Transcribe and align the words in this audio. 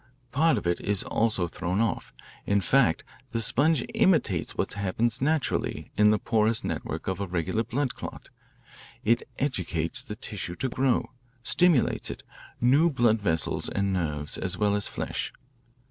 Part 0.31 0.57
of 0.57 0.65
it 0.65 0.79
is 0.81 1.03
also 1.03 1.47
thrown 1.47 1.79
off. 1.79 2.11
In 2.47 2.59
fact, 2.59 3.03
the 3.33 3.39
sponge 3.39 3.85
imitates 3.93 4.57
what 4.57 4.73
happens 4.73 5.21
naturally 5.21 5.91
in 5.95 6.09
the 6.09 6.17
porous 6.17 6.63
network 6.63 7.07
of 7.07 7.19
a 7.21 7.27
regular 7.27 7.63
blood 7.63 7.93
clot. 7.93 8.31
It 9.03 9.21
educates 9.37 10.01
the 10.01 10.15
tissue 10.15 10.55
to 10.55 10.69
grow, 10.69 11.11
stimulates 11.43 12.09
it 12.09 12.23
new 12.59 12.89
blood 12.89 13.21
vessels 13.21 13.69
and 13.69 13.93
nerves 13.93 14.39
as 14.39 14.57
well 14.57 14.75
as 14.75 14.87
flesh. 14.87 15.33